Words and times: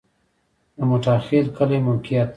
د 0.75 0.79
موټاخیل 0.89 1.45
کلی 1.57 1.79
موقعیت 1.87 2.29